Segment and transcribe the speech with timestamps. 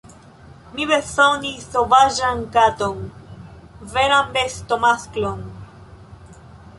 [0.77, 3.03] Mi bezonis sovaĝan katon,
[3.95, 5.45] veran bestomasklon...